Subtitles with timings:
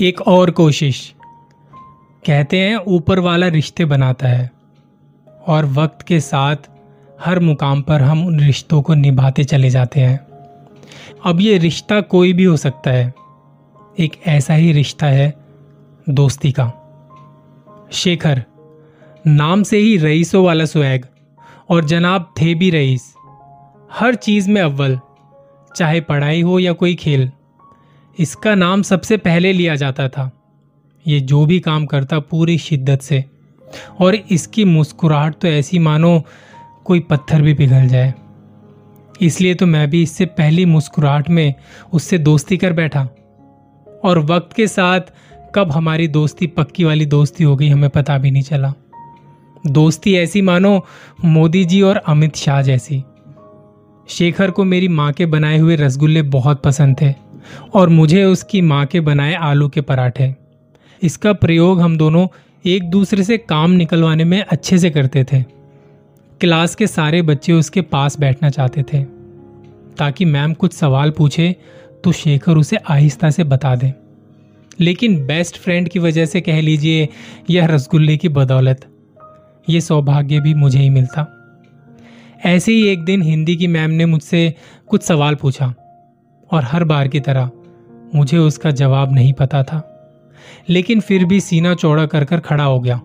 [0.00, 1.14] एक और कोशिश।
[2.26, 4.50] कहते हैं, ऊपर वाला रिश्ते बनाता है
[5.46, 6.56] और वक्त के साथ
[7.24, 10.20] हर मुकाम पर हम उन रिश्तों को निभाते चले जाते हैं।
[11.26, 13.14] अब ये रिश्ता कोई भी हो सकता है।
[13.98, 15.34] एक ऐसा ही रिश्ता है
[16.08, 16.72] दोस्ती का।
[17.92, 18.44] शेखर,
[19.26, 21.06] नाम से ही रईसों वाला स्वैग
[21.70, 23.14] और जनाब थे भी रईस।
[23.92, 25.00] हर चीज़ में अव्वल,
[25.76, 27.30] चाहे पढ़ाई हो या कोई खेल।
[28.18, 30.30] इसका नाम सबसे पहले लिया जाता था।
[31.06, 33.24] ये जो भी काम करता पूरी शिद्दत से।
[34.00, 36.22] और इसकी मुस्कुराहट तो ऐसी मानो
[36.84, 38.14] कोई पत्थर भी पिघल जाए।
[39.20, 41.54] इसलिए तो मैं भी इससे पहली मुस्कुराहट में
[41.92, 43.08] उससे दोस्ती कर बैठा।
[44.04, 45.00] और वक्त के साथ
[45.54, 48.72] कब हमारी दोस्ती पक्की वाली दोस्ती हो गई हमें पता भी नहीं चला।
[49.66, 50.86] दोस्ती ऐसी मानो
[51.24, 53.02] मोदी जी और अमित शाह जैसी।
[54.08, 57.23] शेखर को मेरी माँ के बनाए हुए रसगुल्ले बहुत पसंद थे।
[57.74, 60.34] और मुझे उसकी माँ के बनाए आलू के पराठे।
[61.02, 62.28] इसका प्रयोग हम दोनों
[62.66, 65.42] एक दूसरे से काम निकलवाने में अच्छे से करते थे।
[66.40, 69.02] क्लास के सारे बच्चे उसके पास बैठना चाहते थे।
[69.98, 71.56] ताकि मैम कुछ सवाल पूछे
[72.04, 73.92] तो शेखर उसे आहिस्ता से बता दे।
[74.80, 77.08] लेकिन बेस्ट फ्रेंड की वजह से कह लीजिए,
[77.50, 78.86] यह रसगुल्ले की बदौलत।
[79.68, 81.40] ये सौभाग्य भी मुझे ही मिलता।
[82.44, 84.54] ऐसे ही एक दिन हिंदी की मैम ने मुझसे
[84.86, 85.74] कुछ सवाल पूछा।
[86.54, 87.50] और हर बार की तरह
[88.14, 89.90] मुझे उसका जवाब नहीं पता था।
[90.68, 93.00] लेकिन फिर भी सीना चौड़ा कर कर खड़ा हो गया,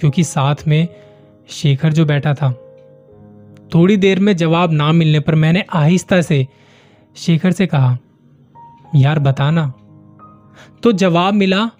[0.00, 0.88] क्योंकि साथ में
[1.50, 2.50] शेखर जो बैठा था।
[3.74, 6.46] थोड़ी देर में जवाब ना मिलने पर मैंने आहिस्ता से
[7.16, 7.96] शेखर से कहा,
[8.96, 9.72] यार बताना
[10.82, 11.70] तो जवाब मिला,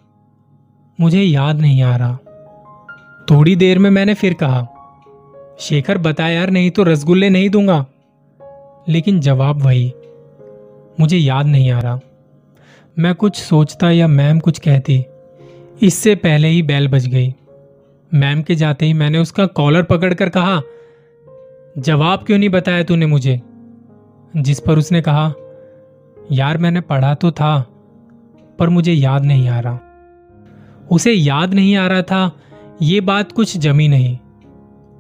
[1.01, 2.19] मुझे याद नहीं आ रहा।
[3.31, 4.67] थोड़ी देर में मैंने फिर कहा,
[5.61, 7.85] शेखर बता यार, नहीं तो रसगुल्ले नहीं दूँगा।
[8.89, 9.93] लेकिन जवाब वही
[11.01, 12.01] मुझे याद नहीं आ रहा।
[12.99, 15.05] मैं कुछ सोचता या मैम कुछ कहती,
[15.83, 17.35] इससे पहले ही बैल बज गई।
[18.15, 20.61] मैम के जाते ही मैंने उसका कॉलर पकड़कर कहा,
[21.79, 23.41] जवाब क्यों नहीं बताया तूने मुझे?
[24.37, 25.33] जिस पर उसने कहा,
[26.33, 27.67] यार मैंने पढ़ा तो था,
[28.59, 29.79] पर मुझे याद नहीं आ रहा।
[30.91, 32.31] उसे याद नहीं आ रहा था,
[32.83, 34.19] ये बात कुछ जमी नहीं।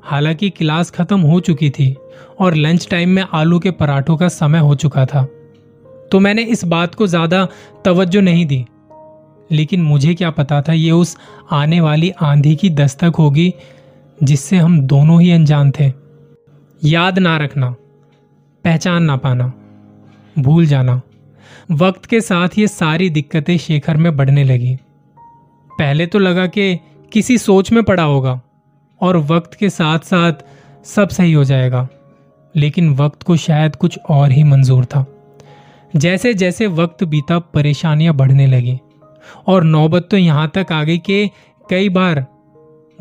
[0.03, 1.97] हालाँकि क्लास खत्म हो चुकी थी
[2.39, 5.27] और लंच टाइम में आलू के पराठों का समय हो चुका था।
[6.13, 7.47] तो मैंने इस बात को ज़्यादा
[7.85, 8.65] तवज्जो नहीं दी।
[9.51, 11.17] लेकिन मुझे क्या पता था ये उस
[11.53, 13.53] आने वाली आंधी की दस्तक होगी
[14.19, 15.93] जिससे हम दोनों ही अनजान थे।
[16.83, 17.71] याद ना रखना,
[18.65, 19.53] पहचान ना पाना,
[20.37, 21.01] भूल जाना।
[21.73, 24.77] वक्त के साथ ये सारी दिक्कतें शेखर में बढ़ने लगी।
[25.71, 26.79] पहले तो लगा कि
[27.13, 28.41] किसी सोच में पड़ा होगा
[29.01, 30.45] और वक्त के साथ साथ
[30.87, 31.89] सब सही हो जाएगा,
[32.55, 35.05] लेकिन वक्त को शायद कुछ और ही मंजूर था।
[35.97, 38.79] जैसे जैसे वक्त बीता, परेशानियाँ बढ़ने लगी।
[39.47, 41.31] और नौबत तो यहाँ तक आ गई कि
[41.71, 42.27] कई बार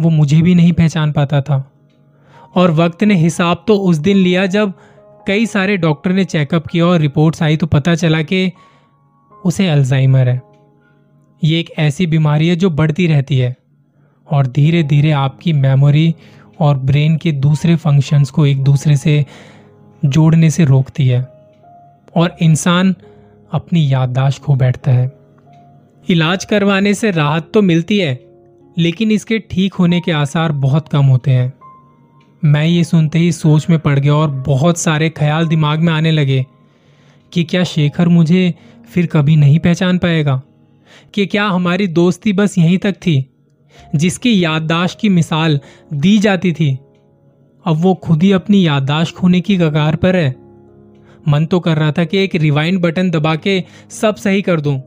[0.02, 1.72] वो मुझे भी नहीं पहचान पाता था।
[2.56, 4.74] और वक्त ने हिसाब तो उस दिन लिया जब
[5.28, 8.52] कई सारे डॉक्टर ने चेकअप किया और रिपोर्ट्स आई तो पता चला कि
[9.46, 10.42] उसे अल्जाइमर है।
[11.44, 13.56] ये एक ऐसी बीमारी है जो बढ़ती रहती है
[14.28, 16.16] और धीरे धीरे आपकी मेमोरी
[16.60, 19.26] और ब्रेन के दूसरे फ़ंक्शंस को एक दूसरे से
[20.06, 21.37] जोड़ने से रोकती है।
[22.18, 22.96] और इंसान
[23.52, 25.12] अपनी याददाश्त खो बैठता है।
[26.10, 28.26] इलाज करवाने से राहत तो मिलती है,
[28.78, 31.54] लेकिन इसके ठीक होने के आसार बहुत कम होते हैं।
[32.46, 36.12] मैं ये सुनते ही सोच में पड़ गया और बहुत सारे ख्याल दिमाग में आने
[36.12, 36.46] लगे
[37.34, 38.54] कि क्या शेखर मुझे
[38.90, 40.42] फिर कभी नहीं पहचान पाएगा?
[41.14, 43.26] कि क्या हमारी दोस्ती बस यहीं तक थी,
[43.96, 45.60] जिसकी याददाश्त की मिसाल
[45.94, 46.80] दी जाती थी?
[47.66, 50.47] अब वो खुद ही अपनी याददाश्त खोने की कगार पर है।
[51.28, 54.82] मन तो कर रहा था कि एक रिवाइंड बटन दबा के सब सही कर दूँ।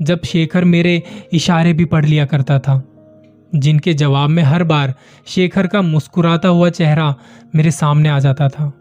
[0.00, 1.02] जब शेखर मेरे
[1.32, 2.82] इशारे भी पढ़ लिया करता था,
[3.54, 4.94] जिनके जवाब में हर बार
[5.26, 7.14] शेखर का मुस्कुराता हुआ चेहरा
[7.54, 8.72] मेरे सामने आ जाता था।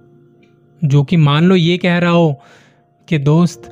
[0.82, 2.42] जो कि मान लो ये कह रहा हो
[3.08, 3.72] कि, दोस्त,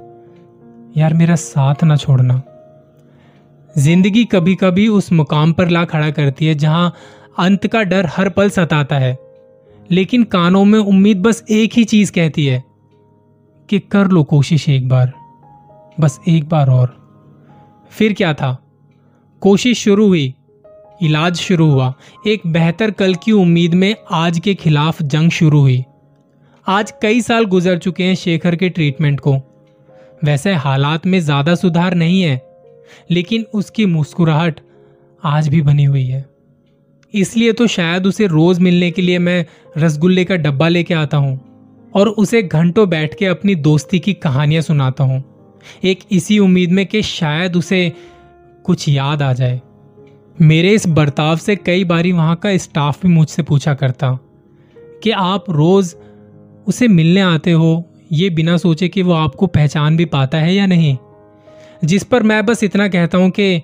[0.97, 2.41] यार मेरा साथ ना छोड़ना।
[3.77, 6.93] ज़िंदगी कभी कभी उस मुकाम पर ला खड़ा करती है जहाँ
[7.39, 9.17] अंत का डर हर पल सताता है,
[9.91, 12.63] लेकिन कानों में उम्मीद बस एक ही चीज़ कहती है
[13.69, 15.11] कि कर लो कोशिश एक बार,
[15.99, 16.95] बस एक बार और।
[17.91, 18.57] फिर क्या था?
[19.41, 20.33] कोशिश शुरू हुई,
[21.01, 21.93] इलाज शुरू हुआ।
[22.27, 25.83] एक बेहतर कल की उम्मीद में आज के खिलाफ जंग शुरू हुई।
[26.67, 29.35] आज कई साल गुजर चुके हैं शेखर के ट्रीटमेंट को।
[30.23, 32.41] वैसे हालात में ज़्यादा सुधार नहीं है,
[33.11, 34.59] लेकिन उसकी मुस्कुराहट
[35.23, 36.25] आज भी बनी हुई है।
[37.13, 39.45] इसलिए तो शायद उसे रोज मिलने के लिए मैं
[39.77, 41.39] रसगुल्ले का डब्बा लेके आता हूँ।
[41.95, 45.23] और उसे घंटों बैठ के अपनी दोस्ती की कहानियाँ सुनाता हूँ।
[45.83, 47.91] एक इसी उम्मीद में कि शायद उसे
[48.65, 49.61] कुछ याद आ जाए।
[50.41, 54.17] मेरे इस बर्ताव से कई बारी वहाँ का स्टाफ भी मुझसे पूछा करता
[55.03, 55.95] कि आप रोज
[56.67, 57.89] उसे मिलने आते हो?
[58.11, 60.97] ये बिना सोचे कि वो आपको पहचान भी पाता है या नहीं?
[61.85, 63.61] जिस पर मैं बस इतना कहता हूँ कि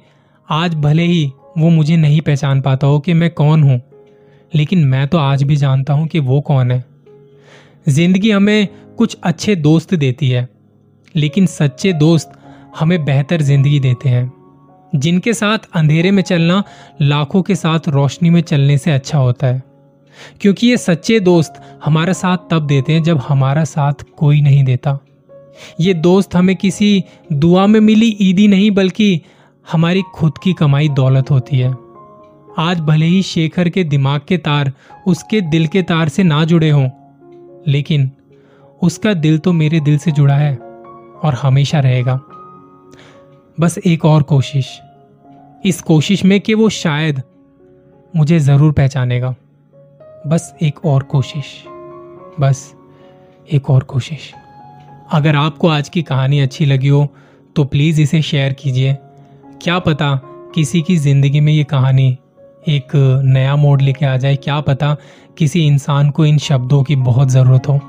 [0.49, 3.79] आज भले ही वो मुझे नहीं पहचान पाता हो कि मैं कौन हूँ,
[4.55, 6.83] लेकिन मैं तो आज भी जानता हूँ कि वो कौन है।
[7.89, 10.47] ज़िंदगी हमें कुछ अच्छे दोस्त देती है,
[11.15, 12.31] लेकिन सच्चे दोस्त
[12.79, 14.31] हमें बेहतर ज़िंदगी देते हैं।
[14.93, 16.63] जिनके साथ अंधेरे में चलना
[17.01, 19.61] लाखों के साथ रोशनी में चलने से अच्छा होता है,
[20.41, 24.97] क्योंकि ये सच्चे दोस्त हमारा साथ तब देते हैं जब हमारा साथ कोई नहीं देता।
[25.81, 27.03] ये दोस्त हमें किसी
[27.33, 29.21] दुआ में मिली ईदी नहीं, बल्कि
[29.67, 31.73] हमारी खुद की कमाई दौलत होती है।
[32.59, 34.71] आज भले ही शेखर के दिमाग के तार
[35.07, 36.87] उसके दिल के तार से ना जुड़े हों
[37.69, 38.09] लेकिन
[38.81, 40.55] उसका दिल तो मेरे दिल से जुड़ा है
[41.23, 42.19] और हमेशा रहेगा।
[43.59, 44.79] बस एक और कोशिश।
[45.65, 47.21] इस कोशिश में कि वो शायद
[48.13, 49.35] मुझे ज़रूर पहचानेगा।
[50.27, 51.45] बस एक और कोशिश।
[52.39, 52.73] बस
[53.53, 54.31] एक और कोशिश।
[55.11, 57.07] अगर आपको आज की कहानी अच्छी लगी हो
[57.55, 58.97] तो प्लीज़ इसे शेयर कीजिए।
[59.61, 60.15] क्या पता
[60.55, 62.17] किसी की ज़िंदगी में ये कहानी
[62.67, 62.91] एक
[63.25, 64.95] नया मोड लेके आ जाए, क्या पता
[65.37, 67.79] किसी इंसान को इन शब्दों की बहुत ज़रूरत हो।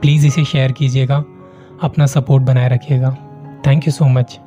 [0.00, 1.24] प्लीज़ इसे शेयर कीजिएगा,
[1.82, 3.16] अपना सपोर्ट बनाए रखिएगा।
[3.66, 4.38] Thank you so much